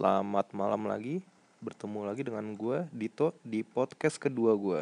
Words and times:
Selamat 0.00 0.48
malam 0.56 0.88
lagi. 0.88 1.20
Bertemu 1.60 2.08
lagi 2.08 2.24
dengan 2.24 2.56
gue, 2.56 2.88
Dito, 2.88 3.36
di 3.44 3.60
podcast 3.60 4.16
kedua 4.16 4.56
gue. 4.56 4.80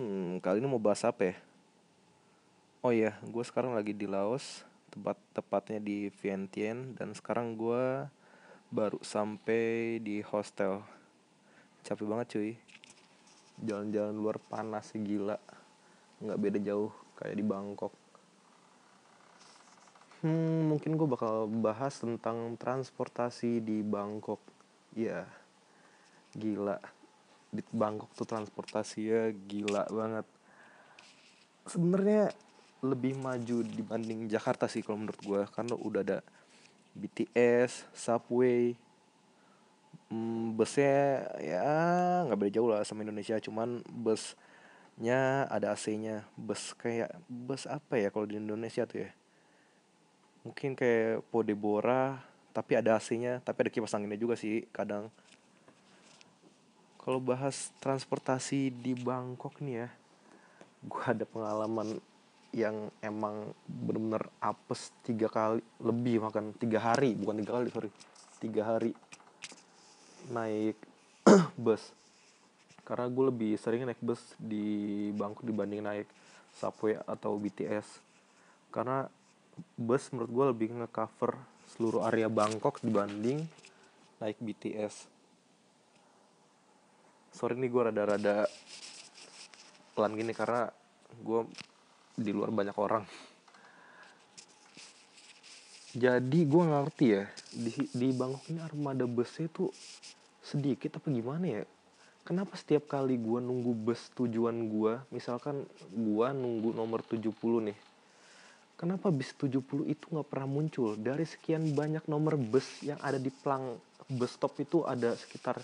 Hmm, 0.00 0.40
kali 0.40 0.64
ini 0.64 0.68
mau 0.72 0.80
bahas 0.80 1.04
apa 1.04 1.28
ya? 1.28 1.36
Oh 2.80 2.88
iya, 2.88 3.12
gue 3.20 3.44
sekarang 3.44 3.76
lagi 3.76 3.92
di 3.92 4.08
Laos, 4.08 4.64
tempat 4.88 5.20
tepatnya 5.36 5.76
di 5.76 6.08
Vientiane, 6.08 6.96
dan 6.96 7.12
sekarang 7.12 7.52
gue 7.52 8.08
baru 8.72 8.96
sampai 9.04 10.00
di 10.00 10.24
hostel. 10.24 10.80
Capek 11.84 12.08
banget 12.08 12.26
cuy. 12.32 12.56
Jalan-jalan 13.60 14.16
luar 14.16 14.40
panas 14.40 14.88
gila. 14.96 15.36
Nggak 16.16 16.40
beda 16.40 16.58
jauh 16.64 16.96
kayak 17.20 17.36
di 17.36 17.44
Bangkok. 17.44 17.92
Hmm, 20.24 20.72
mungkin 20.72 20.96
gue 20.96 21.04
bakal 21.04 21.44
bahas 21.60 22.00
tentang 22.00 22.56
transportasi 22.56 23.60
di 23.60 23.84
Bangkok. 23.84 24.40
Ya, 24.96 25.28
gila. 26.32 26.80
Di 27.52 27.60
Bangkok 27.68 28.08
tuh 28.16 28.24
transportasinya 28.24 29.28
gila 29.44 29.84
banget. 29.92 30.24
Sebenarnya 31.68 32.32
lebih 32.80 33.20
maju 33.20 33.68
dibanding 33.68 34.24
Jakarta 34.32 34.64
sih 34.64 34.80
kalau 34.80 35.04
menurut 35.04 35.20
gue 35.20 35.42
karena 35.52 35.76
udah 35.76 36.00
ada 36.00 36.18
BTS, 36.96 37.84
subway, 37.92 38.72
hmm, 40.08 40.56
busnya 40.56 41.28
ya 41.36 41.68
nggak 42.28 42.38
beda 42.40 42.52
jauh 42.54 42.68
lah 42.72 42.80
sama 42.84 43.04
Indonesia 43.04 43.36
cuman 43.40 43.84
busnya 43.88 45.48
ada 45.52 45.72
AC-nya 45.74 46.28
bus 46.36 46.72
kayak 46.76 47.12
bus 47.26 47.68
apa 47.68 47.98
ya 47.98 48.08
kalau 48.08 48.28
di 48.28 48.38
Indonesia 48.38 48.84
tuh 48.86 49.08
ya 49.08 49.10
mungkin 50.44 50.76
kayak 50.76 51.24
Podebora 51.32 52.20
tapi 52.52 52.76
ada 52.78 53.00
AC-nya 53.00 53.40
tapi 53.42 53.66
ada 53.66 53.70
kipas 53.72 53.96
anginnya 53.96 54.20
juga 54.20 54.36
sih 54.36 54.68
kadang. 54.70 55.08
Kalau 57.00 57.20
bahas 57.20 57.72
transportasi 57.80 58.72
di 58.72 58.92
Bangkok 58.96 59.58
nih 59.60 59.84
ya 59.84 59.88
gue 60.84 61.02
ada 61.04 61.24
pengalaman 61.24 61.96
yang 62.52 62.92
emang 63.00 63.50
bener-bener 63.66 64.28
apes 64.38 64.92
tiga 65.02 65.26
kali 65.26 65.64
lebih 65.80 66.22
makan 66.22 66.54
tiga 66.54 66.78
hari 66.78 67.16
bukan 67.16 67.40
tiga 67.40 67.52
kali 67.58 67.68
sorry 67.72 67.90
tiga 68.38 68.62
hari 68.62 68.92
naik 70.30 70.76
bus. 71.64 71.92
Karena 72.84 73.08
gue 73.08 73.24
lebih 73.32 73.52
sering 73.56 73.88
naik 73.88 74.00
bus 74.04 74.20
di 74.36 75.08
Bangkok 75.16 75.48
dibanding 75.48 75.80
naik 75.80 76.08
subway 76.54 77.00
atau 77.08 77.34
BTS 77.40 78.04
karena 78.70 79.08
bus 79.74 80.10
menurut 80.10 80.30
gue 80.30 80.44
lebih 80.54 80.68
ngecover 80.78 81.38
seluruh 81.74 82.06
area 82.06 82.30
Bangkok 82.30 82.82
dibanding 82.82 83.42
naik 84.18 84.38
BTS 84.38 85.14
sorry 87.34 87.58
nih 87.58 87.66
gue 87.66 87.82
rada-rada 87.90 88.46
pelan 89.94 90.14
gini 90.14 90.30
karena 90.30 90.70
gue 91.22 91.46
di 92.14 92.30
luar 92.30 92.54
banyak 92.54 92.76
orang. 92.78 93.04
Jadi 95.94 96.40
gue 96.42 96.62
ngerti 96.62 97.06
ya 97.06 97.24
di 97.54 97.70
di 97.94 98.08
Bangkok 98.10 98.50
ini 98.50 98.58
armada 98.58 99.06
busnya 99.06 99.46
tuh 99.50 99.70
sedikit 100.42 100.98
apa 100.98 101.10
gimana 101.10 101.62
ya? 101.62 101.62
Kenapa 102.26 102.58
setiap 102.58 102.90
kali 102.90 103.14
gue 103.18 103.38
nunggu 103.38 103.74
bus 103.74 104.10
tujuan 104.14 104.70
gue 104.70 104.98
misalkan 105.14 105.66
gue 105.90 106.26
nunggu 106.34 106.74
nomor 106.74 107.06
70 107.06 107.30
nih 107.70 107.78
kenapa 108.74 109.10
bis 109.10 109.32
70 109.34 109.86
itu 109.88 110.04
nggak 110.10 110.28
pernah 110.28 110.48
muncul? 110.48 110.98
Dari 110.98 111.24
sekian 111.26 111.74
banyak 111.74 112.06
nomor 112.10 112.38
bus 112.38 112.82
yang 112.82 112.98
ada 113.00 113.18
di 113.18 113.30
pelang 113.30 113.78
bus 114.10 114.36
stop 114.36 114.58
itu 114.60 114.84
ada 114.84 115.16
sekitar 115.16 115.58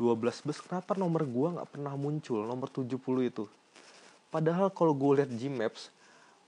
12 0.00 0.46
bus. 0.46 0.58
Kenapa 0.62 0.94
nomor 0.94 1.26
gue 1.26 1.48
nggak 1.58 1.68
pernah 1.68 1.94
muncul 1.98 2.46
nomor 2.46 2.70
70 2.70 2.94
itu? 3.26 3.44
Padahal 4.28 4.70
kalau 4.70 4.92
gue 4.92 5.22
lihat 5.22 5.30
Gmaps 5.32 5.90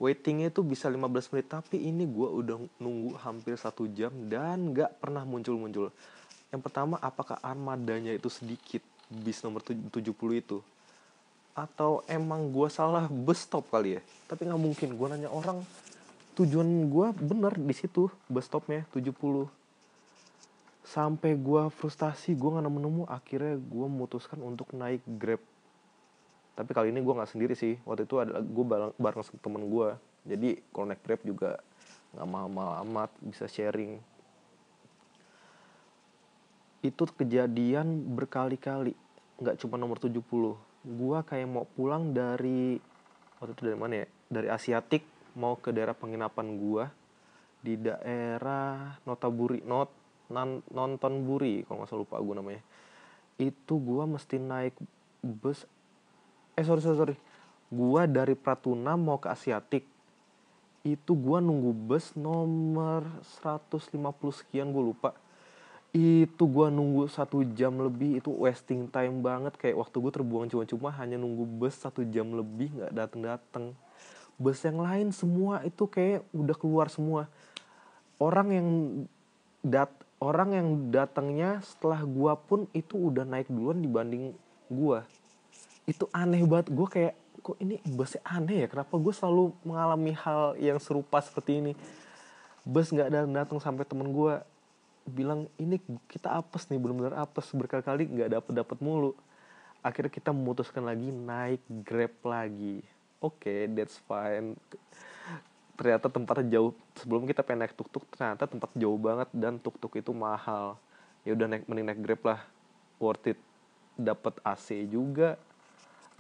waitingnya 0.01 0.49
itu 0.49 0.65
bisa 0.65 0.89
15 0.89 1.31
menit. 1.35 1.47
Tapi 1.51 1.77
ini 1.77 2.09
gue 2.09 2.29
udah 2.29 2.57
nunggu 2.81 3.21
hampir 3.21 3.59
satu 3.61 3.85
jam 3.91 4.11
dan 4.31 4.73
nggak 4.73 5.03
pernah 5.03 5.27
muncul-muncul. 5.29 5.93
Yang 6.51 6.61
pertama 6.67 6.97
apakah 6.99 7.39
armadanya 7.45 8.11
itu 8.11 8.33
sedikit 8.33 8.83
bis 9.11 9.43
nomor 9.43 9.61
70 9.63 9.91
itu 10.39 10.59
atau 11.61 12.01
emang 12.09 12.49
gue 12.49 12.69
salah 12.73 13.05
bus 13.13 13.45
stop 13.45 13.69
kali 13.69 14.01
ya? 14.01 14.03
Tapi 14.25 14.49
nggak 14.49 14.63
mungkin 14.65 14.89
gue 14.97 15.07
nanya 15.13 15.29
orang. 15.29 15.61
Tujuan 16.41 16.89
gue 16.89 17.07
bener 17.21 17.53
di 17.61 17.75
situ 17.77 18.09
bus 18.33 18.49
stopnya 18.49 18.89
70 18.97 19.13
sampai 20.81 21.37
gue 21.37 21.63
frustasi 21.69 22.33
gue 22.33 22.49
nggak 22.49 22.65
nemu-nemu. 22.65 23.05
Akhirnya 23.13 23.61
gue 23.61 23.87
memutuskan 23.93 24.41
untuk 24.41 24.73
naik 24.73 25.05
grab. 25.21 25.45
Tapi 26.57 26.71
kali 26.73 26.89
ini 26.89 27.05
gue 27.05 27.13
nggak 27.13 27.31
sendiri 27.37 27.53
sih. 27.53 27.77
Waktu 27.85 28.09
itu 28.09 28.17
ada 28.17 28.41
gue 28.41 28.65
bareng, 28.65 28.97
bareng 28.97 29.21
temen 29.45 29.69
gue 29.69 29.89
jadi 30.25 30.61
kalau 30.73 30.89
naik 30.89 31.03
grab 31.05 31.21
juga 31.25 31.51
nggak 32.17 32.29
mahal-mahal 32.29 32.73
amat 32.89 33.11
bisa 33.21 33.45
sharing. 33.45 34.01
Itu 36.81 37.05
kejadian 37.05 38.17
berkali-kali. 38.17 38.97
Nggak 39.41 39.61
cuma 39.61 39.77
nomor 39.77 40.01
70 40.01 40.17
gue 40.81 41.19
kayak 41.25 41.49
mau 41.49 41.67
pulang 41.69 42.17
dari 42.17 42.81
waktu 43.39 43.53
itu 43.53 43.63
dari 43.69 43.79
mana 43.79 43.95
ya? 44.05 44.07
Dari 44.31 44.49
Asiatik 44.49 45.03
mau 45.37 45.57
ke 45.59 45.71
daerah 45.75 45.93
penginapan 45.93 46.57
gue 46.57 46.85
di 47.61 47.77
daerah 47.77 48.97
Notaburi 49.05 49.61
Not 49.65 49.91
non, 50.33 50.65
nonton 50.73 51.27
Buri 51.29 51.67
kalau 51.69 51.85
nggak 51.85 51.91
salah 51.91 52.03
lupa 52.07 52.17
gue 52.23 52.35
namanya. 52.37 52.63
Itu 53.37 53.81
gue 53.81 54.05
mesti 54.09 54.37
naik 54.41 54.75
bus 55.21 55.69
eh 56.57 56.65
sorry 56.65 56.85
sorry 56.85 56.99
sorry. 56.99 57.17
Gua 57.71 58.05
dari 58.05 58.35
Pratuna 58.35 58.99
mau 58.99 59.17
ke 59.23 59.31
Asiatik. 59.31 59.87
Itu 60.83 61.15
gua 61.15 61.39
nunggu 61.39 61.71
bus 61.73 62.13
nomor 62.19 63.07
150 63.45 63.95
sekian 64.33 64.75
gue 64.75 64.83
lupa 64.93 65.17
itu 65.91 66.47
gua 66.47 66.71
nunggu 66.71 67.11
satu 67.11 67.43
jam 67.43 67.75
lebih 67.83 68.23
itu 68.23 68.31
wasting 68.31 68.87
time 68.87 69.27
banget. 69.27 69.59
Kayak 69.59 69.83
waktu 69.83 69.97
gue 69.99 70.13
terbuang 70.15 70.47
cuma-cuma 70.47 70.95
hanya 70.95 71.19
nunggu 71.19 71.43
bus 71.43 71.75
satu 71.75 72.07
jam 72.07 72.31
lebih 72.31 72.71
nggak 72.79 72.93
dateng 72.95 73.23
dateng 73.27 73.65
bus 74.41 74.57
yang 74.65 74.81
lain 74.81 75.13
semua 75.13 75.61
itu 75.69 75.85
kayak 75.85 76.25
udah 76.33 76.57
keluar 76.57 76.89
semua. 76.89 77.29
Orang 78.17 78.49
yang 78.55 78.69
dat 79.61 79.93
orang 80.17 80.57
yang 80.57 80.69
datangnya 80.89 81.61
setelah 81.61 82.01
gua 82.09 82.41
pun 82.41 82.65
itu 82.73 82.97
udah 82.97 83.29
naik 83.29 83.53
duluan 83.53 83.85
dibanding 83.85 84.33
gua. 84.73 85.05
Itu 85.85 86.09
aneh 86.15 86.41
banget. 86.49 86.73
Gue 86.73 86.89
kayak 86.89 87.15
kok 87.41 87.57
ini 87.61 87.83
busnya 87.85 88.23
aneh 88.25 88.65
ya? 88.65 88.69
Kenapa 88.69 88.95
gue 88.95 89.13
selalu 89.17 89.53
mengalami 89.65 90.13
hal 90.15 90.55
yang 90.61 90.79
serupa 90.81 91.19
seperti 91.21 91.61
ini? 91.61 91.73
Bus 92.63 92.93
nggak 92.93 93.09
datang 93.11 93.33
datang 93.33 93.59
sampai 93.59 93.85
temen 93.89 94.13
gue 94.13 94.35
bilang 95.09 95.49
ini 95.57 95.81
kita 96.07 96.31
apes 96.39 96.69
nih 96.69 96.79
benar-benar 96.79 97.25
apes 97.25 97.51
berkali-kali 97.57 98.07
nggak 98.09 98.31
dapet 98.41 98.53
dapet 98.53 98.79
mulu. 98.81 99.17
Akhirnya 99.81 100.13
kita 100.13 100.31
memutuskan 100.31 100.85
lagi 100.85 101.09
naik 101.09 101.63
grab 101.85 102.13
lagi. 102.25 102.85
Oke 103.21 103.41
okay, 103.41 103.61
that's 103.73 103.97
fine. 104.05 104.57
Ternyata 105.77 106.13
tempatnya 106.13 106.61
jauh 106.61 106.73
sebelum 106.97 107.25
kita 107.25 107.41
pengen 107.41 107.65
naik 107.65 107.75
tuk-tuk 107.77 108.05
ternyata 108.13 108.45
tempat 108.45 108.71
jauh 108.77 109.01
banget 109.01 109.29
dan 109.33 109.57
tuk-tuk 109.57 109.97
itu 109.97 110.13
mahal. 110.13 110.77
Ya 111.25 111.33
udah 111.33 111.49
naik 111.49 111.65
mending 111.65 111.87
naik 111.89 112.01
grab 112.05 112.23
lah. 112.25 112.41
Worth 113.01 113.33
it. 113.33 113.41
Dapat 113.97 114.41
AC 114.45 114.85
juga. 114.89 115.41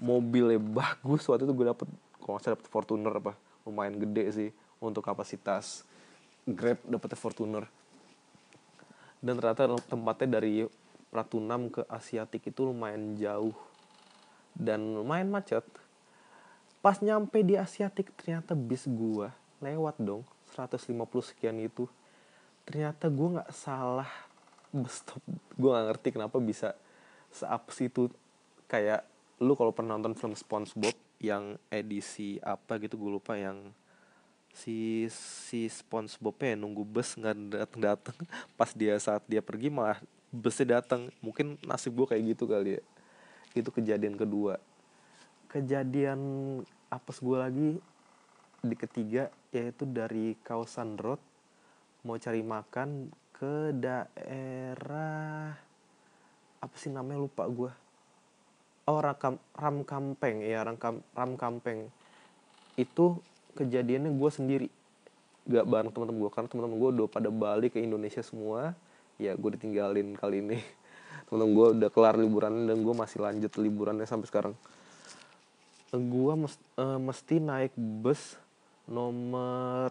Mobilnya 0.00 0.56
bagus. 0.56 1.28
Waktu 1.28 1.44
itu 1.44 1.52
gue 1.52 1.66
dapet 1.68 1.88
kalau 2.20 2.36
nggak 2.40 2.56
dapet 2.56 2.66
Fortuner 2.72 3.12
apa? 3.12 3.32
Lumayan 3.68 4.00
gede 4.00 4.24
sih 4.32 4.50
untuk 4.80 5.04
kapasitas. 5.04 5.84
Grab 6.48 6.80
dapetnya 6.88 7.20
Fortuner 7.20 7.64
dan 9.20 9.36
ternyata 9.36 9.76
tempatnya 9.84 10.40
dari 10.40 10.64
Pratunam 11.10 11.68
ke 11.74 11.82
Asiatik 11.90 12.54
itu 12.54 12.62
lumayan 12.62 13.18
jauh. 13.18 13.52
Dan 14.54 14.94
lumayan 14.94 15.26
macet. 15.26 15.66
Pas 16.78 17.02
nyampe 17.02 17.42
di 17.42 17.58
Asiatik 17.58 18.14
ternyata 18.14 18.54
bis 18.54 18.86
gue 18.86 19.26
lewat 19.58 19.98
dong. 19.98 20.22
150 20.54 20.94
sekian 21.34 21.58
itu. 21.58 21.90
Ternyata 22.62 23.10
gue 23.10 23.28
nggak 23.38 23.50
salah 23.50 24.08
bus 24.70 25.02
stop. 25.02 25.18
Gue 25.58 25.70
nggak 25.74 25.86
ngerti 25.90 26.08
kenapa 26.14 26.38
bisa 26.38 26.78
seapes 27.34 27.82
itu. 27.82 28.06
Kayak 28.70 29.02
lu 29.42 29.58
kalau 29.58 29.74
pernah 29.74 29.98
nonton 29.98 30.14
film 30.14 30.38
SpongeBob 30.38 30.94
yang 31.20 31.58
edisi 31.68 32.38
apa 32.40 32.78
gitu 32.78 32.96
gue 32.96 33.18
lupa 33.18 33.34
yang 33.36 33.74
si 34.50 35.06
si 35.12 35.70
SpongeBobnya 35.70 36.58
nunggu 36.58 36.82
bus 36.82 37.14
nggak 37.14 37.36
datang 37.54 37.80
datang 37.80 38.16
pas 38.58 38.70
dia 38.74 38.98
saat 38.98 39.22
dia 39.30 39.40
pergi 39.40 39.70
malah 39.70 39.98
busnya 40.30 40.78
datang 40.78 41.10
mungkin 41.18 41.58
nasib 41.66 41.94
gue 41.98 42.06
kayak 42.14 42.22
gitu 42.36 42.44
kali 42.46 42.78
ya. 42.78 42.82
Itu 43.50 43.74
kejadian 43.74 44.14
kedua. 44.14 44.62
Kejadian 45.50 46.20
apes 46.86 47.18
gue 47.18 47.38
lagi 47.38 47.70
di 48.62 48.76
ketiga 48.78 49.32
yaitu 49.50 49.88
dari 49.88 50.38
Kausan 50.46 50.94
Road 51.00 51.18
mau 52.06 52.14
cari 52.20 52.44
makan 52.44 53.10
ke 53.34 53.72
daerah 53.72 55.56
apa 56.60 56.74
sih 56.76 56.92
namanya 56.92 57.24
lupa 57.24 57.48
gue 57.48 57.72
oh 58.84 59.00
Rakam, 59.00 59.40
Ram 59.56 59.80
Kampeng 59.86 60.44
ya 60.44 60.60
Ram, 60.60 60.76
Ram 61.16 61.32
Kampeng 61.40 61.88
itu 62.76 63.16
kejadiannya 63.54 64.12
gue 64.14 64.30
sendiri. 64.30 64.68
Gak 65.48 65.66
bareng 65.66 65.90
teman-teman 65.90 66.18
gue 66.26 66.30
karena 66.30 66.48
teman-teman 66.48 66.76
gue 66.78 66.90
udah 67.00 67.06
pada 67.10 67.28
balik 67.32 67.76
ke 67.76 67.80
Indonesia 67.82 68.22
semua. 68.22 68.74
Ya 69.20 69.36
gue 69.36 69.50
ditinggalin 69.56 70.16
kali 70.16 70.42
ini. 70.44 70.58
Teman-teman 71.26 71.52
gue 71.52 71.66
udah 71.80 71.90
kelar 71.92 72.14
liburan 72.16 72.66
dan 72.66 72.80
gue 72.80 72.94
masih 72.94 73.18
lanjut 73.22 73.52
liburannya 73.58 74.06
sampai 74.08 74.26
sekarang. 74.30 74.54
Gue 75.90 76.32
mes, 76.38 76.54
uh, 76.78 77.02
mesti 77.02 77.42
naik 77.42 77.74
bus 77.74 78.38
nomor 78.90 79.90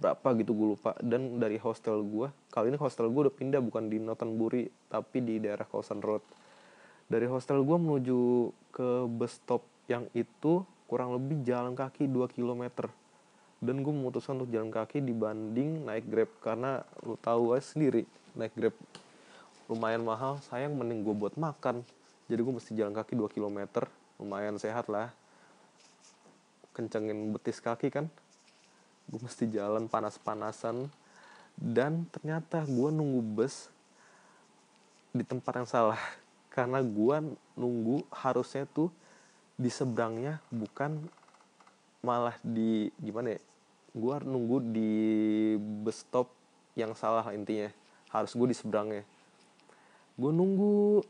berapa 0.00 0.28
gitu 0.40 0.52
gue 0.52 0.68
lupa. 0.76 0.92
Dan 1.00 1.40
dari 1.40 1.56
hostel 1.56 2.04
gue 2.04 2.28
kali 2.52 2.72
ini 2.72 2.78
hostel 2.80 3.08
gue 3.08 3.28
udah 3.28 3.34
pindah 3.34 3.60
bukan 3.64 3.88
di 3.88 3.96
Notonburi 4.00 4.68
tapi 4.92 5.24
di 5.24 5.40
daerah 5.40 5.64
Kawasan 5.64 6.04
Road. 6.04 6.24
Dari 7.06 7.26
hostel 7.28 7.64
gue 7.64 7.78
menuju 7.80 8.20
ke 8.74 8.88
bus 9.08 9.40
stop 9.40 9.64
yang 9.86 10.10
itu 10.12 10.66
kurang 10.86 11.14
lebih 11.14 11.42
jalan 11.42 11.74
kaki 11.74 12.06
2 12.06 12.30
km 12.30 12.90
dan 13.58 13.76
gue 13.80 13.92
memutuskan 13.92 14.38
untuk 14.38 14.52
jalan 14.52 14.70
kaki 14.70 15.02
dibanding 15.02 15.82
naik 15.82 16.06
grab 16.06 16.30
karena 16.44 16.84
lu 17.02 17.18
tahu 17.18 17.56
aja 17.56 17.74
sendiri 17.74 18.06
naik 18.36 18.52
grab 18.52 18.76
lumayan 19.66 20.02
mahal. 20.02 20.38
Sayang 20.46 20.74
mending 20.78 21.02
gue 21.02 21.14
buat 21.14 21.34
makan. 21.34 21.82
Jadi 22.26 22.40
gue 22.42 22.54
mesti 22.54 22.70
jalan 22.74 22.94
kaki 22.94 23.14
2 23.18 23.30
km 23.30 23.86
lumayan 24.18 24.58
sehat 24.58 24.86
lah. 24.90 25.10
Kencengin 26.74 27.34
betis 27.34 27.58
kaki 27.58 27.90
kan? 27.90 28.06
Gue 29.10 29.20
mesti 29.22 29.46
jalan 29.50 29.86
panas-panasan. 29.90 30.90
Dan 31.56 32.06
ternyata 32.10 32.62
gue 32.66 32.88
nunggu 32.90 33.20
bus 33.22 33.70
di 35.14 35.24
tempat 35.26 35.62
yang 35.62 35.68
salah. 35.68 36.00
Karena 36.54 36.80
gue 36.80 37.16
nunggu 37.58 38.06
harusnya 38.10 38.64
tuh 38.70 38.88
di 39.56 39.72
seberangnya 39.72 40.40
bukan 40.52 41.00
malah 42.04 42.36
di 42.44 42.92
gimana 43.00 43.34
ya 43.34 43.40
gue 43.96 44.16
nunggu 44.28 44.56
di 44.76 44.92
bus 45.56 46.04
stop 46.04 46.28
yang 46.76 46.92
salah 46.92 47.24
intinya. 47.32 47.72
Harus 48.12 48.36
gue 48.36 48.52
di 48.52 48.56
seberangnya. 48.56 49.02
Gue 50.20 50.30
nunggu 50.30 51.00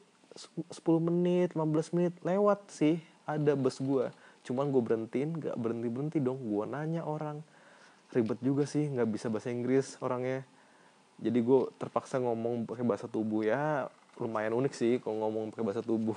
10 0.70 0.70
menit 1.02 1.58
15 1.58 1.94
menit 1.98 2.14
lewat 2.22 2.70
sih 2.70 3.02
ada 3.26 3.58
bus 3.58 3.82
gue 3.82 4.12
cuman 4.46 4.70
gue 4.70 4.78
berhentiin 4.78 5.30
gak 5.42 5.56
berhenti 5.58 5.88
berhenti 5.90 6.18
dong. 6.22 6.38
Gue 6.46 6.62
nanya 6.70 7.02
orang. 7.02 7.42
Ribet 8.14 8.38
juga 8.38 8.62
sih 8.70 8.86
nggak 8.86 9.10
bisa 9.10 9.26
bahasa 9.26 9.50
Inggris 9.50 9.98
orangnya. 9.98 10.46
Jadi 11.18 11.42
gue 11.42 11.66
terpaksa 11.82 12.22
ngomong 12.22 12.70
pakai 12.70 12.86
bahasa 12.86 13.10
tubuh. 13.10 13.42
Ya 13.42 13.90
lumayan 14.22 14.54
unik 14.54 14.72
sih 14.78 15.02
kalau 15.02 15.26
ngomong 15.26 15.50
pakai 15.50 15.66
bahasa 15.66 15.82
tubuh 15.82 16.16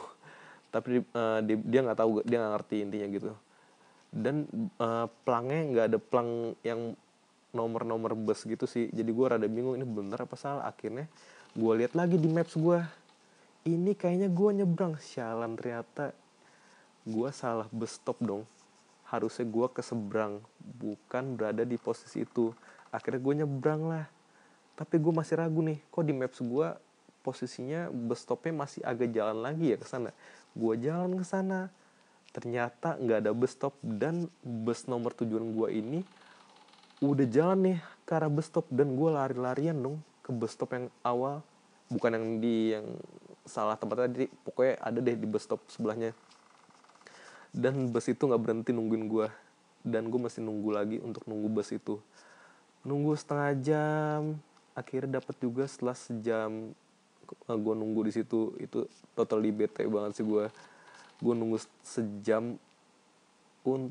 tapi 0.69 1.01
uh, 1.01 1.39
dia, 1.41 1.79
nggak 1.81 1.97
tahu 1.97 2.21
dia 2.25 2.37
nggak 2.41 2.53
ngerti 2.61 2.75
intinya 2.85 3.07
gitu. 3.09 3.31
Dan 4.09 4.49
uh, 4.81 5.05
pelangnya 5.25 5.61
nggak 5.69 5.85
ada 5.93 5.99
pelang 6.01 6.53
yang 6.65 6.93
nomor-nomor 7.53 8.13
bus 8.13 8.45
gitu 8.45 8.69
sih. 8.69 8.89
Jadi 8.93 9.09
gue 9.09 9.25
rada 9.25 9.47
bingung 9.49 9.77
ini 9.77 9.85
bener 9.85 10.21
apa 10.21 10.37
salah? 10.37 10.65
Akhirnya 10.69 11.09
gue 11.57 11.71
lihat 11.81 11.97
lagi 11.97 12.21
di 12.21 12.29
maps 12.29 12.53
gue 12.53 12.79
ini 13.65 13.97
kayaknya 13.97 14.29
gue 14.29 14.49
nyebrang. 14.61 14.97
Sialan 15.01 15.57
ternyata 15.57 16.13
gue 17.05 17.29
salah 17.33 17.65
bus 17.73 17.97
stop 17.97 18.21
dong. 18.21 18.45
Harusnya 19.09 19.45
gue 19.49 19.67
ke 19.73 19.81
seberang 19.81 20.41
bukan 20.61 21.33
berada 21.33 21.65
di 21.65 21.77
posisi 21.81 22.21
itu. 22.21 22.53
Akhirnya 22.93 23.21
gue 23.21 23.33
nyebrang 23.45 23.81
lah. 23.89 24.05
Tapi 24.77 24.95
gue 25.01 25.13
masih 25.13 25.35
ragu 25.41 25.59
nih 25.65 25.81
kok 25.89 26.05
di 26.05 26.13
maps 26.13 26.39
gue 26.39 26.67
posisinya 27.19 27.91
bus 27.91 28.23
stopnya 28.23 28.63
masih 28.63 28.81
agak 28.81 29.11
jalan 29.11 29.43
lagi 29.43 29.75
ya 29.75 29.77
ke 29.77 29.83
sana 29.83 30.15
gue 30.53 30.73
jalan 30.81 31.17
ke 31.19 31.25
sana. 31.25 31.69
Ternyata 32.29 32.97
nggak 33.01 33.25
ada 33.25 33.31
bus 33.33 33.57
stop 33.57 33.73
dan 33.81 34.29
bus 34.41 34.85
nomor 34.85 35.17
tujuan 35.17 35.49
gue 35.53 35.69
ini 35.73 35.99
udah 36.99 37.27
jalan 37.31 37.59
nih 37.63 37.79
ke 38.03 38.11
arah 38.11 38.29
bus 38.29 38.51
stop 38.51 38.67
dan 38.69 38.93
gue 38.93 39.09
lari-larian 39.09 39.77
dong 39.79 39.97
ke 40.21 40.29
bus 40.29 40.53
stop 40.53 40.75
yang 40.77 40.87
awal. 41.01 41.41
Bukan 41.89 42.11
yang 42.13 42.27
di 42.37 42.77
yang 42.77 42.85
salah 43.49 43.73
tempat 43.73 44.05
tadi 44.05 44.29
pokoknya 44.45 44.77
ada 44.77 44.99
deh 45.01 45.17
di 45.17 45.25
bus 45.25 45.45
stop 45.45 45.65
sebelahnya. 45.71 46.13
Dan 47.49 47.89
bus 47.89 48.05
itu 48.05 48.29
nggak 48.29 48.41
berhenti 48.45 48.69
nungguin 48.69 49.09
gue 49.09 49.27
dan 49.81 50.11
gue 50.11 50.19
masih 50.21 50.43
nunggu 50.45 50.69
lagi 50.69 50.97
untuk 51.01 51.25
nunggu 51.25 51.49
bus 51.49 51.73
itu. 51.73 51.97
Nunggu 52.85 53.17
setengah 53.17 53.51
jam 53.57 54.21
akhirnya 54.77 55.19
dapat 55.19 55.35
juga 55.41 55.65
setelah 55.65 55.97
sejam 55.97 56.71
gue 57.37 57.73
nunggu 57.75 58.09
di 58.09 58.11
situ 58.13 58.53
itu 58.57 58.85
totally 59.13 59.53
bete 59.53 59.85
banget 59.85 60.21
sih 60.21 60.25
gue 60.25 60.49
gue 61.19 61.33
nunggu 61.35 61.57
sejam 61.83 62.55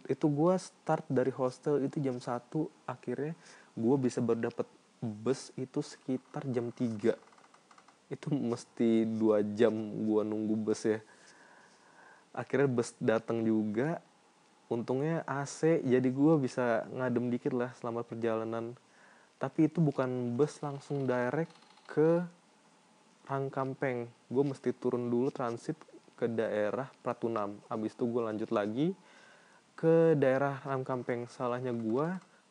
itu 0.08 0.26
gue 0.26 0.54
start 0.58 1.06
dari 1.06 1.30
hostel 1.30 1.78
itu 1.86 2.02
jam 2.02 2.18
1 2.18 2.26
akhirnya 2.88 3.36
gue 3.78 3.96
bisa 4.00 4.18
baru 4.18 4.50
dapat 4.50 4.66
bus 4.98 5.54
itu 5.54 5.78
sekitar 5.84 6.42
jam 6.50 6.74
3 6.74 7.14
itu 8.08 8.28
mesti 8.32 9.04
dua 9.04 9.44
jam 9.44 9.72
gue 10.04 10.22
nunggu 10.24 10.56
bus 10.56 10.88
ya. 10.88 11.00
Akhirnya 12.32 12.68
bus 12.68 12.96
datang 12.96 13.44
juga. 13.44 14.00
Untungnya 14.68 15.24
AC 15.24 15.80
jadi 15.80 16.08
gue 16.08 16.34
bisa 16.40 16.84
ngadem 16.92 17.32
dikit 17.32 17.52
lah 17.56 17.72
selama 17.76 18.04
perjalanan. 18.04 18.76
Tapi 19.36 19.68
itu 19.68 19.80
bukan 19.80 20.36
bus 20.36 20.60
langsung 20.64 21.04
direct 21.04 21.52
ke 21.88 22.24
Rangkampeng 23.28 24.08
gue 24.32 24.44
mesti 24.44 24.72
turun 24.72 25.12
dulu 25.12 25.28
transit 25.28 25.76
ke 26.16 26.24
daerah 26.26 26.88
Pratunam. 27.04 27.60
Abis 27.68 27.92
itu 27.92 28.08
gue 28.08 28.24
lanjut 28.24 28.48
lagi 28.48 28.96
ke 29.76 30.16
daerah 30.16 30.58
Rangkampeng 30.64 31.28
salahnya 31.28 31.76
gue 31.76 32.06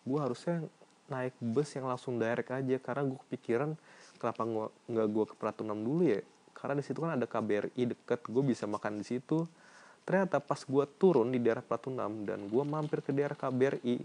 gue 0.08 0.20
harusnya 0.22 0.64
naik 1.12 1.36
bus 1.42 1.74
yang 1.74 1.90
langsung 1.90 2.22
direct 2.22 2.54
aja. 2.54 2.78
Karena 2.78 3.10
gue 3.10 3.18
kepikiran 3.26 3.74
kenapa 4.22 4.70
nggak 4.86 5.08
gue 5.10 5.26
ke 5.34 5.36
Pratunam 5.36 5.82
dulu 5.82 6.14
ya? 6.14 6.22
Karena 6.54 6.78
di 6.78 6.86
situ 6.86 7.02
kan 7.02 7.18
ada 7.18 7.26
KBRI 7.26 7.98
deket 7.98 8.30
gue 8.30 8.44
bisa 8.46 8.70
makan 8.70 9.02
di 9.02 9.06
situ. 9.06 9.50
Ternyata 10.06 10.40
pas 10.40 10.62
gue 10.62 10.86
turun 11.02 11.34
di 11.34 11.42
daerah 11.42 11.66
Pratunam 11.66 12.22
dan 12.24 12.46
gue 12.46 12.64
mampir 12.64 13.02
ke 13.02 13.10
daerah 13.10 13.36
KBRI 13.36 13.98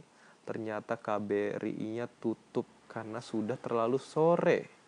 ternyata 0.42 0.98
KBRI-nya 0.98 2.10
tutup 2.18 2.66
karena 2.90 3.22
sudah 3.22 3.54
terlalu 3.54 3.96
sore 4.02 4.81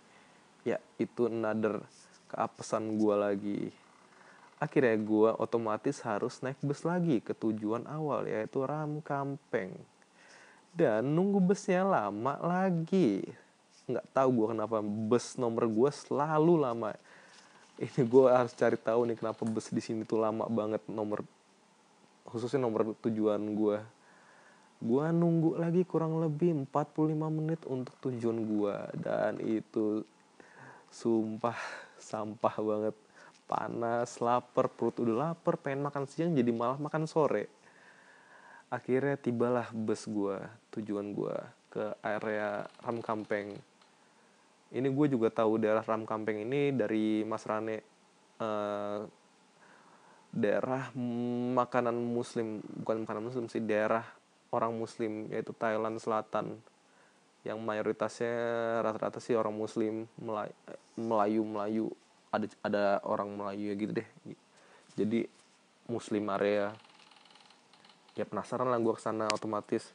ya 0.65 0.81
itu 0.97 1.29
another 1.29 1.85
keapesan 2.33 2.97
gue 2.97 3.15
lagi. 3.15 3.63
Akhirnya 4.59 4.97
gue 4.97 5.31
otomatis 5.37 6.01
harus 6.03 6.41
naik 6.41 6.59
bus 6.65 6.83
lagi 6.83 7.21
ke 7.21 7.37
tujuan 7.37 7.85
awal 7.85 8.25
yaitu 8.25 8.65
Ram 8.65 9.05
Kampeng. 9.05 9.77
Dan 10.75 11.15
nunggu 11.15 11.39
busnya 11.39 11.85
lama 11.85 12.41
lagi. 12.41 13.23
Nggak 13.87 14.07
tahu 14.17 14.29
gue 14.43 14.47
kenapa 14.57 14.81
bus 14.83 15.37
nomor 15.37 15.69
gue 15.69 15.91
selalu 15.93 16.55
lama. 16.59 16.91
Ini 17.79 18.03
gue 18.03 18.27
harus 18.33 18.57
cari 18.57 18.81
tahu 18.81 19.07
nih 19.07 19.21
kenapa 19.21 19.45
bus 19.45 19.69
di 19.69 19.85
sini 19.85 20.03
tuh 20.03 20.19
lama 20.19 20.49
banget 20.49 20.81
nomor 20.89 21.23
khususnya 22.25 22.65
nomor 22.65 22.97
tujuan 23.05 23.39
gue 23.53 23.79
gue 24.85 25.07
nunggu 25.17 25.57
lagi 25.57 25.87
kurang 25.89 26.21
lebih 26.21 26.69
45 26.69 27.15
menit 27.33 27.61
untuk 27.65 27.95
tujuan 28.05 28.37
gue 28.45 28.77
dan 29.01 29.41
itu 29.41 30.05
sumpah 30.95 31.59
sampah 31.99 32.55
banget. 32.63 32.97
Panas 33.45 34.23
lapar 34.23 34.73
perut 34.73 34.97
udah 35.03 35.35
lapar 35.35 35.61
pengen 35.61 35.85
makan 35.85 36.07
siang 36.07 36.33
jadi 36.33 36.49
malah 36.55 36.79
makan 36.79 37.11
sore. 37.11 37.51
Akhirnya 38.71 39.19
tibalah 39.19 39.69
bus 39.75 40.07
gue 40.07 40.39
tujuan 40.79 41.13
gue 41.13 41.37
ke 41.69 41.85
area 42.01 42.65
Ram 42.81 43.03
Kampeng. 43.03 43.59
Ini 44.75 44.89
gue 44.89 45.07
juga 45.11 45.29
tahu 45.29 45.61
daerah 45.61 45.85
Ram 45.85 46.09
Kampeng 46.09 46.41
ini 46.47 46.73
dari 46.73 47.21
Mas 47.27 47.45
Rane 47.45 47.77
uh, 48.41 49.05
daerah 50.35 50.91
makanan 51.55 51.95
muslim 51.95 52.59
bukan 52.83 53.07
makanan 53.07 53.23
muslim 53.23 53.47
sih 53.47 53.63
daerah 53.63 54.03
orang 54.51 54.75
muslim 54.75 55.31
yaitu 55.31 55.55
Thailand 55.55 56.03
Selatan 56.03 56.59
yang 57.45 57.61
mayoritasnya 57.61 58.35
rata-rata 58.81 59.21
sih 59.21 59.37
orang 59.37 59.53
muslim 59.53 60.09
Melayu 60.97 61.45
Melayu. 61.45 61.87
Ada 62.33 62.47
ada 62.65 62.85
orang 63.05 63.31
Melayu 63.37 63.71
ya 63.71 63.75
gitu 63.77 63.93
deh. 64.01 64.09
Jadi 64.97 65.29
muslim 65.87 66.25
area. 66.33 66.73
Ya 68.17 68.25
penasaran 68.25 68.73
lah 68.73 68.81
gue 68.81 68.95
ke 68.97 69.03
sana 69.05 69.29
otomatis. 69.29 69.93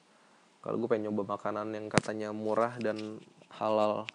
Kalau 0.62 0.78
gue 0.78 0.88
pengen 0.92 1.10
nyoba 1.10 1.40
makanan 1.40 1.74
yang 1.74 1.90
katanya 1.90 2.30
murah 2.30 2.78
dan 2.78 3.18
halal. 3.58 4.06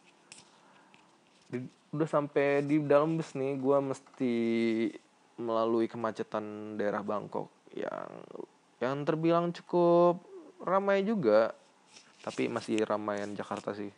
Di, 1.51 1.59
udah 1.91 2.09
sampai 2.09 2.63
di 2.63 2.79
dalam 2.87 3.19
bus 3.19 3.35
nih 3.35 3.59
gue 3.59 3.79
mesti 3.83 4.35
melalui 5.43 5.91
kemacetan 5.91 6.79
daerah 6.79 7.03
Bangkok 7.03 7.51
yang 7.75 8.11
yang 8.79 9.03
terbilang 9.03 9.51
cukup 9.51 10.23
ramai 10.63 11.03
juga 11.03 11.57
tapi 12.25 12.49
masih 12.49 12.81
ramaian 12.89 13.29
Jakarta 13.37 13.77
sih. 13.77 13.93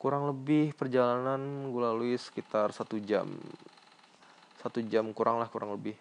Kurang 0.00 0.32
lebih 0.32 0.72
perjalanan 0.72 1.68
gue 1.68 1.82
lalui 1.84 2.16
sekitar 2.16 2.72
satu 2.72 2.96
jam. 2.96 3.28
Satu 4.64 4.80
jam 4.80 5.12
kurang 5.12 5.36
lah 5.36 5.52
kurang 5.52 5.76
lebih. 5.76 5.92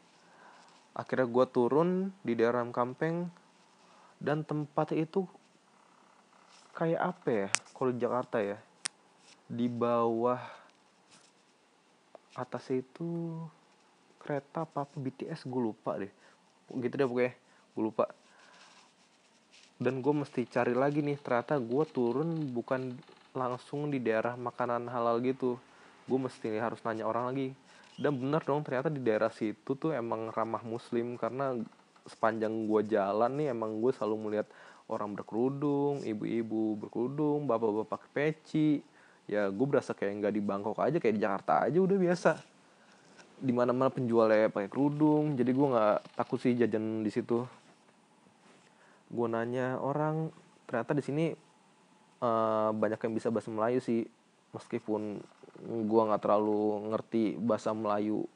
Akhirnya 0.96 1.28
gue 1.28 1.46
turun 1.52 2.16
di 2.24 2.32
daerah 2.40 2.64
Kampeng 2.72 3.28
dan 4.24 4.48
tempatnya 4.48 5.04
itu 5.04 5.28
kayak 6.74 7.02
apa 7.04 7.28
ya 7.28 7.48
kalau 7.76 7.92
Jakarta 7.92 8.40
ya? 8.40 8.58
Di 9.52 9.68
bawah 9.68 10.40
atasnya 12.40 12.86
itu 12.88 13.36
kereta 14.24 14.64
apa, 14.64 14.88
apa 14.88 14.96
BTS 14.96 15.44
gue 15.44 15.62
lupa 15.62 16.00
deh. 16.00 16.14
Gitu 16.72 16.96
deh 16.96 17.04
pokoknya. 17.04 17.34
Gue 17.76 17.84
lupa 17.84 18.08
dan 19.78 20.02
gue 20.02 20.14
mesti 20.14 20.50
cari 20.50 20.74
lagi 20.74 21.06
nih 21.06 21.22
ternyata 21.22 21.62
gue 21.62 21.84
turun 21.94 22.50
bukan 22.50 22.98
langsung 23.38 23.94
di 23.94 24.02
daerah 24.02 24.34
makanan 24.34 24.90
halal 24.90 25.22
gitu. 25.22 25.62
Gue 26.10 26.18
mesti 26.18 26.58
harus 26.58 26.82
nanya 26.82 27.06
orang 27.06 27.26
lagi. 27.30 27.48
Dan 27.98 28.18
bener 28.18 28.42
dong 28.42 28.66
ternyata 28.66 28.90
di 28.90 29.02
daerah 29.02 29.30
situ 29.30 29.78
tuh 29.78 29.94
emang 29.94 30.34
ramah 30.34 30.66
muslim 30.66 31.14
karena 31.18 31.54
sepanjang 32.10 32.66
gue 32.66 32.82
jalan 32.90 33.32
nih 33.38 33.54
emang 33.54 33.78
gue 33.78 33.94
selalu 33.94 34.16
melihat 34.18 34.48
orang 34.90 35.14
berkerudung 35.14 36.02
ibu-ibu 36.02 36.78
berkerudung 36.82 37.46
bapak-bapak 37.46 38.10
peci. 38.10 38.82
Ya 39.30 39.46
gue 39.54 39.68
berasa 39.70 39.94
kayak 39.94 40.26
nggak 40.26 40.34
di 40.34 40.42
Bangkok 40.42 40.82
aja 40.82 40.98
kayak 40.98 41.16
di 41.18 41.22
Jakarta 41.22 41.54
aja 41.70 41.78
udah 41.78 41.98
biasa. 42.02 42.32
Di 43.38 43.54
mana 43.54 43.70
mana 43.78 43.94
penjualnya 43.94 44.50
pakai 44.50 44.74
kerudung 44.74 45.38
jadi 45.38 45.54
gue 45.54 45.68
nggak 45.70 46.18
takut 46.18 46.42
sih 46.42 46.58
jajan 46.58 47.06
di 47.06 47.14
situ 47.14 47.46
gue 49.08 49.28
nanya 49.28 49.80
orang 49.80 50.30
ternyata 50.68 50.92
di 50.92 51.04
sini 51.04 51.26
uh, 52.20 52.72
banyak 52.76 53.00
yang 53.00 53.14
bisa 53.16 53.32
bahasa 53.32 53.50
Melayu 53.52 53.80
sih 53.80 54.04
meskipun 54.52 55.22
gue 55.66 56.02
nggak 56.08 56.22
terlalu 56.22 56.92
ngerti 56.94 57.24
bahasa 57.40 57.74
Melayu 57.74 58.28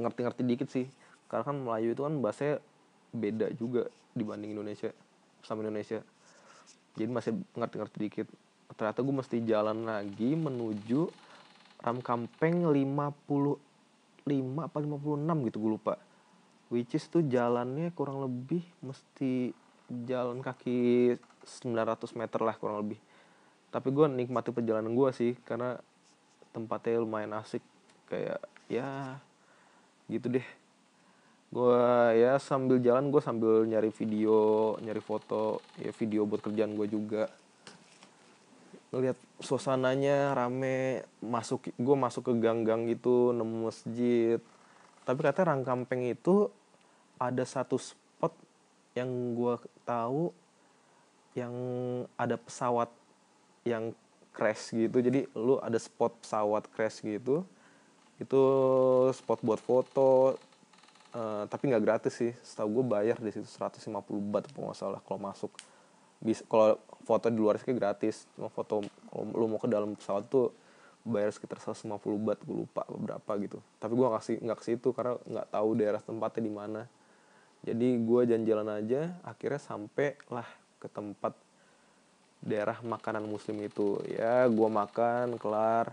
ngerti-ngerti 0.00 0.42
dikit 0.44 0.68
sih. 0.72 0.88
Karena 1.28 1.44
kan 1.46 1.56
Melayu 1.60 1.92
itu 1.94 2.02
kan 2.02 2.14
bahasanya 2.18 2.56
beda 3.10 3.46
juga 3.54 3.86
dibanding 4.16 4.56
Indonesia 4.56 4.90
sama 5.44 5.62
Indonesia. 5.62 6.00
Jadi 6.96 7.10
masih 7.10 7.32
ngerti-ngerti 7.54 7.96
dikit. 8.00 8.26
Ternyata 8.74 8.98
gue 9.02 9.14
mesti 9.14 9.36
jalan 9.44 9.86
lagi 9.86 10.34
menuju 10.34 11.10
Ram 11.80 11.98
Kampeng 12.00 12.66
50 12.66 13.00
apa 14.60 14.78
56 14.78 15.46
gitu 15.48 15.56
gue 15.58 15.72
lupa 15.74 15.98
which 16.70 16.94
is 16.94 17.04
tuh 17.10 17.26
jalannya 17.26 17.90
kurang 17.92 18.22
lebih 18.22 18.62
mesti 18.80 19.50
jalan 20.06 20.38
kaki 20.38 21.18
900 21.42 22.14
meter 22.14 22.40
lah 22.46 22.54
kurang 22.54 22.86
lebih. 22.86 22.98
Tapi 23.74 23.88
gue 23.90 24.06
nikmati 24.06 24.54
perjalanan 24.54 24.94
gue 24.94 25.10
sih 25.10 25.34
karena 25.42 25.78
tempatnya 26.54 27.02
lumayan 27.02 27.34
asik. 27.42 27.62
Kayak 28.06 28.42
ya 28.70 29.18
gitu 30.06 30.30
deh. 30.30 30.46
Gue 31.50 31.82
ya 32.14 32.38
sambil 32.38 32.78
jalan 32.78 33.10
gue 33.10 33.18
sambil 33.18 33.66
nyari 33.66 33.90
video 33.90 34.78
nyari 34.78 35.02
foto 35.02 35.58
ya 35.82 35.90
video 35.90 36.22
buat 36.26 36.42
kerjaan 36.42 36.78
gue 36.78 36.86
juga. 36.86 37.26
Ngelihat 38.94 39.18
suasananya 39.42 40.34
rame 40.34 41.06
masuk 41.22 41.74
gue 41.74 41.96
masuk 41.98 42.30
ke 42.30 42.32
gang-gang 42.38 42.86
gitu 42.90 43.34
nemu 43.34 43.70
masjid. 43.70 44.38
Tapi 45.02 45.18
katanya 45.26 45.54
Rangkampeng 45.54 46.06
itu 46.06 46.50
ada 47.20 47.44
satu 47.44 47.76
spot 47.76 48.32
yang 48.96 49.36
gue 49.36 49.54
tahu 49.84 50.32
yang 51.36 51.54
ada 52.16 52.40
pesawat 52.40 52.88
yang 53.62 53.92
crash 54.32 54.72
gitu. 54.72 54.98
Jadi 55.04 55.28
lu 55.36 55.60
ada 55.60 55.76
spot 55.76 56.16
pesawat 56.24 56.64
crash 56.72 57.04
gitu. 57.04 57.44
Itu 58.16 58.42
spot 59.12 59.44
buat 59.44 59.60
foto 59.60 60.40
uh, 61.12 61.44
tapi 61.46 61.70
nggak 61.70 61.84
gratis 61.84 62.16
sih. 62.16 62.32
Setahu 62.40 62.80
gue 62.80 62.84
bayar 62.88 63.20
di 63.20 63.30
situ 63.30 63.46
150 63.46 63.92
bat 64.32 64.48
apa 64.48 64.58
nggak 64.58 64.78
salah 64.78 65.00
kalau 65.04 65.20
masuk. 65.20 65.52
Bisa 66.24 66.42
kalau 66.48 66.80
foto 67.04 67.28
di 67.28 67.38
luar 67.38 67.60
sih 67.60 67.76
gratis. 67.76 68.24
Cuma 68.34 68.48
foto 68.48 68.80
kalau 69.12 69.24
lu 69.36 69.46
mau 69.46 69.60
ke 69.60 69.68
dalam 69.68 69.92
pesawat 69.92 70.24
tuh 70.32 70.56
bayar 71.04 71.32
sekitar 71.32 71.60
150 71.60 72.00
bat 72.20 72.38
gue 72.40 72.56
lupa 72.64 72.82
berapa 72.88 73.32
gitu. 73.44 73.58
Tapi 73.76 73.92
gue 73.92 74.06
nggak 74.08 74.24
nggak 74.40 74.58
ke 74.58 74.64
situ 74.64 74.88
karena 74.96 75.14
nggak 75.20 75.46
tahu 75.52 75.68
daerah 75.76 76.00
tempatnya 76.00 76.42
di 76.42 76.52
mana 76.52 76.82
jadi 77.60 77.88
gue 78.00 78.20
jalan-jalan 78.24 78.68
aja 78.80 79.20
akhirnya 79.20 79.60
sampai 79.60 80.16
lah 80.32 80.48
ke 80.80 80.88
tempat 80.88 81.36
daerah 82.40 82.80
makanan 82.80 83.28
muslim 83.28 83.60
itu. 83.60 84.00
Ya 84.08 84.48
gue 84.48 84.68
makan 84.68 85.36
kelar. 85.36 85.92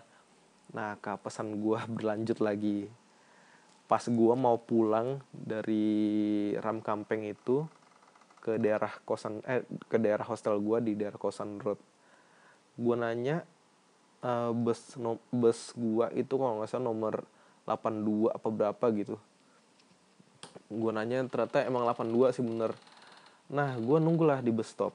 Nah 0.72 0.96
ke 1.00 1.12
pesan 1.20 1.60
gue 1.60 1.80
berlanjut 1.96 2.40
lagi. 2.40 2.88
Pas 3.88 4.04
gue 4.04 4.34
mau 4.36 4.60
pulang 4.60 5.20
dari 5.32 6.52
Ram 6.60 6.80
Kampeng 6.84 7.24
itu 7.28 7.68
ke 8.40 8.56
daerah 8.56 8.92
kosan 9.04 9.44
eh 9.44 9.68
ke 9.92 10.00
daerah 10.00 10.24
hostel 10.24 10.56
gue 10.64 10.80
di 10.80 10.94
daerah 10.96 11.20
kosan 11.20 11.60
road 11.60 11.76
gue 12.80 12.96
nanya 12.96 13.44
uh, 14.24 14.56
bus 14.56 14.96
no, 14.96 15.20
bus 15.36 15.76
gue 15.76 16.08
itu 16.16 16.32
kalau 16.40 16.62
nggak 16.62 16.72
salah 16.72 16.88
nomor 16.88 17.28
82 17.68 18.32
apa 18.32 18.48
berapa 18.48 18.86
gitu 18.96 19.20
gue 20.68 20.92
nanya 20.92 21.24
ternyata 21.32 21.64
emang 21.64 21.88
82 21.88 22.36
sih 22.36 22.44
bener. 22.44 22.72
Nah 23.52 23.80
gue 23.80 23.98
nunggulah 24.04 24.44
di 24.44 24.52
bus 24.52 24.68
stop. 24.68 24.92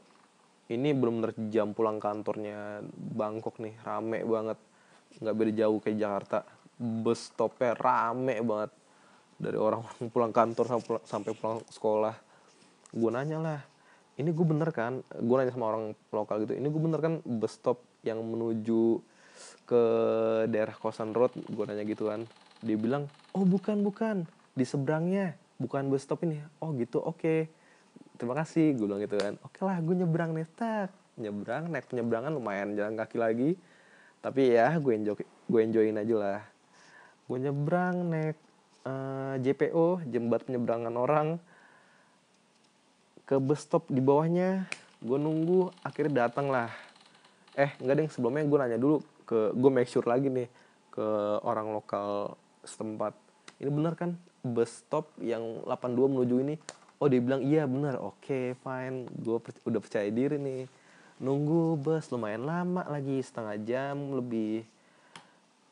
Ini 0.68 0.92
belum 0.96 1.20
bener 1.20 1.32
jam 1.52 1.72
pulang 1.76 2.00
kantornya 2.00 2.84
Bangkok 2.92 3.60
nih 3.60 3.76
rame 3.84 4.24
banget. 4.24 4.58
Nggak 5.20 5.34
beda 5.36 5.52
jauh 5.64 5.78
kayak 5.80 5.98
Jakarta. 5.98 6.38
Bus 6.76 7.32
stopnya 7.32 7.72
rame 7.76 8.40
banget. 8.40 8.70
Dari 9.42 9.58
orang 9.58 9.82
pulang 10.12 10.30
kantor 10.30 10.78
sampai 11.02 11.32
pulang, 11.34 11.60
sekolah. 11.66 12.14
Gue 12.92 13.10
nanya 13.10 13.38
lah 13.40 13.60
ini 14.20 14.28
gue 14.28 14.46
bener 14.46 14.68
kan? 14.70 15.00
Gue 15.18 15.34
nanya 15.40 15.52
sama 15.56 15.72
orang 15.72 15.96
lokal 16.12 16.44
gitu 16.44 16.52
ini 16.52 16.68
gue 16.68 16.82
bener 16.84 17.00
kan 17.00 17.14
bus 17.24 17.56
stop 17.56 17.80
yang 18.04 18.20
menuju 18.20 19.00
ke 19.64 19.82
daerah 20.52 20.76
kosan 20.76 21.16
road? 21.16 21.32
Gue 21.48 21.64
nanya 21.64 21.82
gitu 21.88 22.12
kan. 22.12 22.28
Dia 22.60 22.76
bilang 22.76 23.08
oh 23.32 23.44
bukan 23.48 23.80
bukan. 23.80 24.28
Di 24.52 24.68
seberangnya 24.68 25.41
bukan 25.62 25.86
bus 25.86 26.02
stop 26.02 26.26
ini. 26.26 26.42
Oh 26.58 26.74
gitu. 26.74 26.98
Oke. 26.98 27.18
Okay. 27.18 27.40
terima 28.18 28.38
kasih 28.38 28.74
gue 28.78 28.86
bilang 28.86 29.02
gitu 29.02 29.18
kan. 29.18 29.34
Oke 29.46 29.62
okay 29.62 29.62
lah 29.66 29.78
gue 29.82 29.94
nyebrang 29.98 30.30
nih 30.34 30.46
tak 30.54 30.90
nyebrang 31.20 31.68
naik 31.68 31.90
penyeberangan 31.92 32.32
lumayan 32.32 32.74
jalan 32.74 32.94
kaki 32.96 33.16
lagi. 33.20 33.50
Tapi 34.22 34.54
ya 34.54 34.74
gue 34.78 34.92
enjoy 34.94 35.16
gue 35.22 35.60
enjoyin 35.60 35.98
aja 35.98 36.14
lah. 36.16 36.40
Gue 37.26 37.38
nyebrang 37.42 37.96
naik 38.08 38.38
uh, 38.86 38.90
eh, 38.90 39.34
JPO 39.42 40.06
jembat 40.08 40.46
penyeberangan 40.46 40.94
orang. 40.94 41.28
Ke 43.26 43.38
bus 43.38 43.62
stop 43.62 43.90
di 43.90 43.98
bawahnya. 43.98 44.66
Gue 45.02 45.18
nunggu 45.18 45.74
akhirnya 45.82 46.26
datang 46.26 46.48
lah. 46.48 46.70
Eh 47.58 47.74
enggak 47.82 47.96
deh 47.98 48.08
sebelumnya 48.08 48.46
gue 48.46 48.58
nanya 48.58 48.78
dulu 48.78 49.02
ke 49.26 49.52
gue 49.52 49.70
make 49.70 49.90
sure 49.90 50.06
lagi 50.06 50.30
nih 50.30 50.48
ke 50.92 51.06
orang 51.42 51.74
lokal 51.74 52.38
setempat. 52.62 53.16
Ini 53.58 53.70
benar 53.70 53.94
kan 53.98 54.14
bus 54.42 54.82
stop 54.82 55.06
yang 55.22 55.62
82 55.64 56.12
menuju 56.12 56.36
ini 56.42 56.54
oh 57.02 57.10
dia 57.10 57.18
bilang 57.18 57.42
iya 57.42 57.66
benar 57.66 57.98
oke 57.98 58.22
okay, 58.22 58.54
fine 58.62 59.10
gue 59.10 59.38
per 59.42 59.50
udah 59.66 59.80
percaya 59.82 60.06
diri 60.06 60.38
nih. 60.38 60.70
Nunggu 61.22 61.78
bus 61.78 62.10
lumayan 62.10 62.46
lama 62.46 62.82
lagi 62.86 63.18
setengah 63.22 63.58
jam 63.62 63.94
lebih 64.14 64.62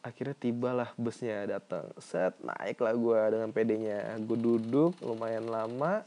akhirnya 0.02 0.34
tibalah 0.34 0.90
busnya 0.98 1.46
datang. 1.46 1.86
Set 2.02 2.34
naik 2.42 2.82
lah 2.82 2.94
gue 2.94 3.20
dengan 3.30 3.50
pedenya. 3.54 4.18
Gue 4.26 4.38
duduk 4.38 4.98
lumayan 5.02 5.46
lama. 5.46 6.02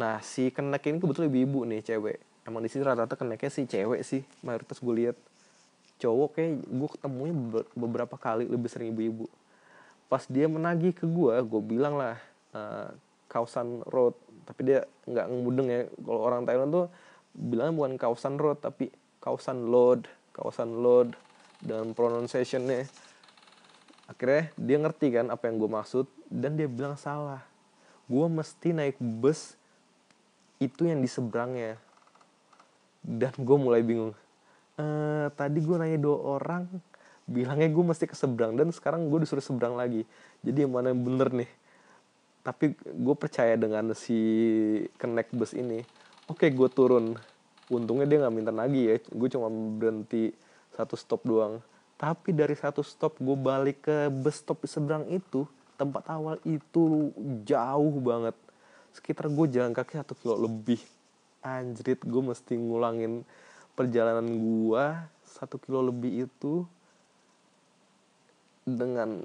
Nah 0.00 0.20
si 0.24 0.48
kenek 0.48 0.88
ini 0.88 1.00
kebetulan 1.00 1.28
ibu-ibu 1.28 1.68
nih 1.68 1.84
cewek. 1.84 2.20
Emang 2.48 2.64
di 2.64 2.72
sini 2.72 2.88
rata-rata 2.88 3.12
keneknya 3.12 3.52
sih 3.52 3.68
cewek 3.68 4.00
sih 4.04 4.24
mayoritas 4.40 4.80
gue 4.80 4.94
lihat. 5.04 5.16
Cowok 6.00 6.28
kayak 6.32 6.52
gue 6.64 6.88
ketemunya 6.96 7.34
beberapa 7.76 8.16
kali 8.16 8.48
lebih 8.48 8.72
sering 8.72 8.92
ibu-ibu 8.92 9.28
pas 10.08 10.24
dia 10.26 10.48
menagih 10.48 10.96
ke 10.96 11.04
gue 11.04 11.34
gue 11.44 11.62
bilang 11.62 12.00
lah 12.00 12.16
uh, 12.56 12.90
Kausan 13.28 13.84
Road. 13.84 14.16
Tapi 14.48 14.60
dia 14.64 14.80
nggak 15.04 15.26
ngemudeng 15.28 15.68
ya. 15.68 15.80
Kalau 16.00 16.20
orang 16.24 16.42
Thailand 16.48 16.70
tuh 16.72 16.86
bilang 17.36 17.76
bukan 17.76 18.00
Kausan 18.00 18.40
Road 18.40 18.64
tapi 18.64 18.88
Kausan 19.20 19.68
Load 19.68 20.08
Kausan 20.32 20.80
Load 20.80 21.12
dan 21.60 21.92
pronunciationnya. 21.92 22.88
Akhirnya 24.08 24.48
dia 24.56 24.76
ngerti 24.80 25.12
kan 25.12 25.28
apa 25.28 25.52
yang 25.52 25.60
gue 25.60 25.70
maksud 25.70 26.06
dan 26.32 26.56
dia 26.56 26.64
bilang 26.64 26.96
salah. 26.96 27.44
Gue 28.08 28.24
mesti 28.24 28.72
naik 28.72 28.96
bus 28.96 29.58
itu 30.56 30.88
yang 30.88 31.04
di 31.04 31.10
seberangnya. 31.10 31.76
Dan 33.04 33.36
gue 33.36 33.58
mulai 33.60 33.84
bingung 33.84 34.16
e, 34.78 34.86
tadi 35.34 35.58
gue 35.60 35.76
nanya 35.76 35.98
dua 35.98 36.38
orang 36.38 36.70
bilangnya 37.28 37.68
gue 37.68 37.84
mesti 37.84 38.08
ke 38.08 38.16
seberang 38.16 38.56
dan 38.56 38.72
sekarang 38.72 39.12
gue 39.12 39.20
disuruh 39.20 39.44
seberang 39.44 39.76
lagi. 39.76 40.08
Jadi 40.40 40.64
yang 40.64 40.72
mana 40.72 40.96
yang 40.96 41.04
bener 41.04 41.28
nih? 41.28 41.50
Tapi 42.40 42.72
gue 42.80 43.16
percaya 43.20 43.52
dengan 43.60 43.92
si 43.92 44.16
connect 44.96 45.36
bus 45.36 45.52
ini. 45.52 45.84
Oke 46.32 46.48
gue 46.48 46.68
turun. 46.72 47.12
Untungnya 47.68 48.08
dia 48.08 48.24
nggak 48.24 48.32
minta 48.34 48.48
lagi 48.48 48.88
ya. 48.88 48.96
Gue 49.12 49.28
cuma 49.28 49.52
berhenti 49.52 50.32
satu 50.72 50.96
stop 50.96 51.28
doang. 51.28 51.60
Tapi 52.00 52.32
dari 52.32 52.56
satu 52.56 52.80
stop 52.80 53.20
gue 53.20 53.36
balik 53.36 53.84
ke 53.84 54.08
bus 54.08 54.40
stop 54.40 54.64
seberang 54.64 55.04
itu 55.12 55.44
tempat 55.76 56.08
awal 56.08 56.40
itu 56.48 57.12
jauh 57.44 57.96
banget. 58.00 58.34
Sekitar 58.96 59.28
gue 59.28 59.46
jalan 59.52 59.76
kaki 59.76 60.00
satu 60.00 60.16
kilo 60.16 60.48
lebih. 60.48 60.80
Anjrit 61.44 62.00
gue 62.00 62.22
mesti 62.24 62.56
ngulangin 62.56 63.22
perjalanan 63.76 64.26
gue 64.26 64.84
satu 65.22 65.60
kilo 65.60 65.84
lebih 65.84 66.26
itu 66.26 66.66
dengan 68.76 69.24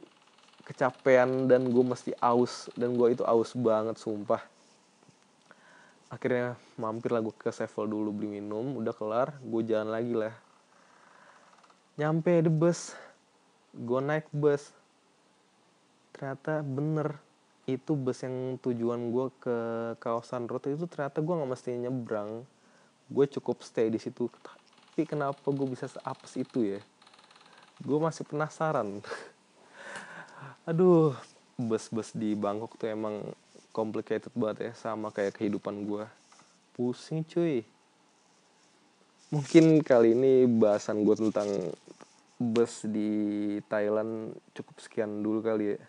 kecapean 0.64 1.52
dan 1.52 1.68
gue 1.68 1.84
mesti 1.84 2.16
aus 2.24 2.72
dan 2.80 2.96
gue 2.96 3.12
itu 3.12 3.24
aus 3.28 3.52
banget 3.52 4.00
sumpah. 4.00 4.40
Akhirnya 6.08 6.56
mampir 6.80 7.12
lah 7.12 7.20
gue 7.20 7.36
ke 7.36 7.52
Sevel 7.52 7.92
dulu 7.92 8.16
beli 8.16 8.40
minum 8.40 8.80
udah 8.80 8.96
kelar 8.96 9.36
gue 9.44 9.62
jalan 9.68 9.92
lagi 9.92 10.14
lah. 10.16 10.34
Nyampe 12.00 12.48
di 12.48 12.52
bus 12.52 12.96
gue 13.76 14.00
naik 14.00 14.32
bus. 14.32 14.72
Ternyata 16.16 16.64
bener 16.64 17.20
itu 17.68 17.98
bus 17.98 18.24
yang 18.24 18.56
tujuan 18.64 19.12
gue 19.12 19.26
ke 19.42 19.58
kawasan 20.00 20.48
rute 20.48 20.72
itu 20.72 20.88
ternyata 20.88 21.20
gue 21.20 21.34
nggak 21.34 21.52
mesti 21.52 21.70
nyebrang. 21.76 22.48
Gue 23.12 23.26
cukup 23.28 23.66
stay 23.68 23.92
di 23.92 24.00
situ. 24.00 24.32
Tapi 24.32 25.04
kenapa 25.04 25.44
gue 25.50 25.68
bisa 25.68 25.90
seapes 25.90 26.40
itu 26.40 26.78
ya? 26.78 26.80
Gue 27.84 27.98
masih 28.00 28.24
penasaran 28.24 29.02
aduh. 30.64 31.16
Bus-bus 31.54 32.18
di 32.18 32.34
Bangkok 32.34 32.82
tuh 32.82 32.90
emang 32.90 33.22
complicated 33.70 34.34
banget 34.34 34.70
ya 34.70 34.72
sama 34.74 35.14
kayak 35.14 35.38
kehidupan 35.38 35.86
gue 35.86 36.06
pusing 36.74 37.22
cuy. 37.22 37.62
Mungkin 39.30 39.86
kali 39.86 40.18
ini 40.18 40.50
bahasan 40.50 41.06
gue 41.06 41.14
tentang 41.14 41.50
bus 42.42 42.86
di 42.90 43.10
Thailand 43.70 44.34
cukup 44.58 44.82
sekian 44.82 45.22
dulu 45.22 45.46
kali 45.46 45.78
ya. 45.78 45.80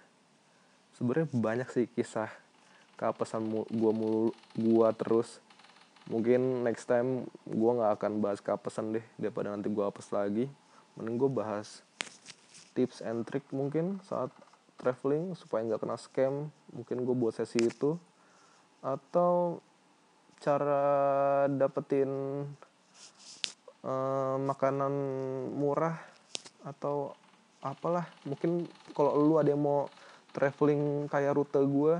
Sebenarnya 1.00 1.32
banyak 1.32 1.68
sih 1.72 1.88
kisah 1.88 2.28
keapesan 3.00 3.48
gue 3.48 3.92
mulu 3.96 4.36
gue 4.52 4.88
terus. 5.00 5.40
Mungkin 6.12 6.60
next 6.60 6.84
time 6.84 7.24
gue 7.48 7.70
nggak 7.72 8.04
akan 8.04 8.20
bahas 8.20 8.44
keapesan 8.44 9.00
deh 9.00 9.04
daripada 9.16 9.48
nanti 9.48 9.72
gue 9.72 9.84
apes 9.84 10.12
lagi. 10.12 10.44
Mending 11.00 11.16
gue 11.16 11.30
bahas 11.32 11.80
tips 12.76 13.00
and 13.00 13.24
trick 13.24 13.48
mungkin 13.48 14.04
saat 14.04 14.28
traveling 14.78 15.36
supaya 15.38 15.64
nggak 15.64 15.82
kena 15.82 15.96
scam 15.98 16.50
mungkin 16.74 16.96
gue 17.02 17.16
buat 17.16 17.34
sesi 17.34 17.62
itu. 17.62 17.96
Atau 18.84 19.64
cara 20.42 20.84
dapetin 21.48 22.10
uh, 23.84 24.36
makanan 24.36 24.92
murah 25.56 25.96
atau 26.64 27.16
apalah. 27.64 28.04
Mungkin 28.28 28.68
kalau 28.92 29.16
lu 29.16 29.40
ada 29.40 29.52
yang 29.52 29.64
mau 29.64 29.88
traveling 30.34 31.08
kayak 31.08 31.36
rute 31.38 31.62
gue 31.62 31.94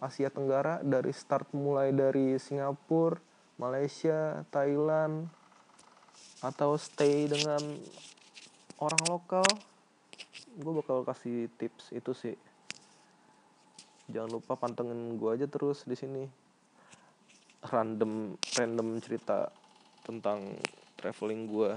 Asia 0.00 0.28
Tenggara 0.32 0.80
dari 0.84 1.12
start 1.12 1.52
mulai 1.56 1.92
dari 1.92 2.36
Singapura, 2.36 3.20
Malaysia, 3.60 4.44
Thailand 4.48 5.28
atau 6.40 6.76
stay 6.80 7.28
dengan 7.28 7.60
orang 8.80 9.02
lokal 9.08 9.44
gue 10.60 10.72
bakal 10.76 11.02
kasih 11.02 11.48
tips 11.56 11.96
itu 11.96 12.12
sih. 12.12 12.36
Jangan 14.12 14.30
lupa 14.36 14.60
pantengin 14.60 15.16
gue 15.16 15.30
aja 15.32 15.48
terus 15.48 15.88
di 15.88 15.96
sini. 15.96 16.28
Random 17.64 18.36
random 18.56 19.00
cerita 19.00 19.48
tentang 20.04 20.56
traveling 20.96 21.44
gue 21.48 21.70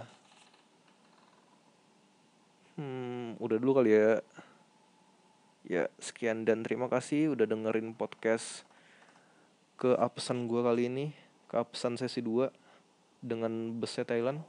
hmm 2.74 3.38
udah 3.38 3.58
dulu 3.62 3.80
kali 3.80 3.96
ya. 3.96 4.20
Ya 5.64 5.84
sekian 5.96 6.44
dan 6.44 6.68
terima 6.68 6.92
kasih 6.92 7.32
udah 7.32 7.48
dengerin 7.48 7.96
podcast 7.96 8.68
ke 9.80 9.96
apesan 9.96 10.52
gue 10.52 10.60
kali 10.60 10.92
ini 10.92 11.06
ke 11.48 11.56
apesan 11.56 11.96
sesi 11.96 12.20
2 12.20 12.52
dengan 13.24 13.80
busnya 13.80 14.04
Thailand. 14.04 14.44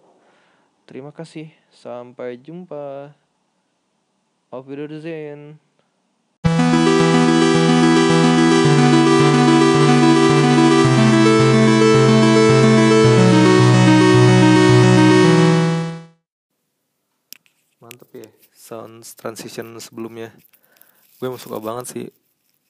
Terima 0.84 1.14
kasih 1.14 1.48
sampai 1.70 2.36
jumpa 2.36 3.14
Auf 4.54 4.70
Wiedersehen. 4.70 5.58
Mantep 17.82 18.14
ya 18.14 18.30
sounds 18.54 19.18
transition 19.18 19.74
sebelumnya. 19.82 20.30
Gue 21.18 21.34
suka 21.34 21.58
banget 21.58 21.90
sih 21.90 22.06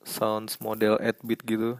sounds 0.09 0.57
model 0.65 0.97
8 0.97 1.21
bit 1.21 1.45
gitu. 1.45 1.77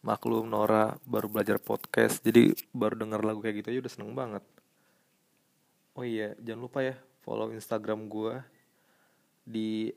Maklum 0.00 0.48
Nora 0.48 0.96
baru 1.04 1.28
belajar 1.28 1.60
podcast 1.60 2.24
jadi 2.24 2.56
baru 2.72 2.96
denger 2.96 3.20
lagu 3.20 3.44
kayak 3.44 3.60
gitu 3.60 3.76
aja 3.76 3.80
udah 3.84 3.92
seneng 3.92 4.16
banget. 4.16 4.44
Oh 5.92 6.00
iya, 6.00 6.32
jangan 6.40 6.64
lupa 6.64 6.80
ya 6.80 6.96
follow 7.20 7.52
Instagram 7.52 8.08
gue 8.08 8.57
di 9.48 9.88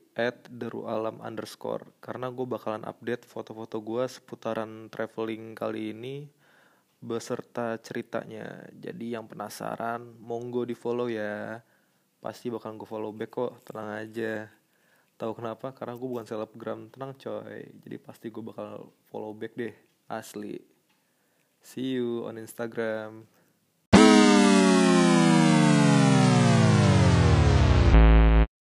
@derualam 0.48 1.20
underscore. 1.20 2.00
Karena 2.00 2.32
gue 2.32 2.48
bakalan 2.48 2.88
update 2.88 3.28
foto-foto 3.28 3.84
gue 3.84 4.08
seputaran 4.08 4.88
traveling 4.88 5.52
kali 5.52 5.92
ini 5.92 6.24
beserta 6.96 7.76
ceritanya. 7.76 8.64
Jadi 8.72 9.12
yang 9.12 9.28
penasaran 9.28 10.16
monggo 10.24 10.64
di 10.64 10.72
follow 10.72 11.12
ya. 11.12 11.60
Pasti 12.24 12.48
bakal 12.48 12.80
gue 12.80 12.88
follow 12.88 13.12
back 13.12 13.30
kok 13.34 13.52
tenang 13.68 14.08
aja. 14.08 14.48
Tahu 15.20 15.32
kenapa? 15.36 15.76
Karena 15.76 16.00
gue 16.00 16.08
bukan 16.08 16.24
selebgram. 16.24 16.88
Tenang 16.88 17.12
coy. 17.20 17.68
Jadi 17.84 17.96
pasti 18.00 18.32
gue 18.32 18.40
bakal 18.40 18.88
follow 19.12 19.36
back 19.36 19.52
deh 19.52 19.74
asli. 20.08 20.56
See 21.60 22.00
you 22.00 22.24
on 22.24 22.40
instagram 22.40 23.28